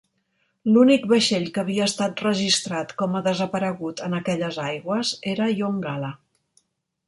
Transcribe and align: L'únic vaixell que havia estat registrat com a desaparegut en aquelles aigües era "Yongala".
L'únic 0.75 1.03
vaixell 1.11 1.45
que 1.57 1.61
havia 1.63 1.87
estat 1.89 2.23
registrat 2.25 2.95
com 3.03 3.19
a 3.19 3.23
desaparegut 3.29 4.03
en 4.09 4.19
aquelles 4.23 4.61
aigües 4.67 5.15
era 5.37 5.53
"Yongala". 5.63 6.15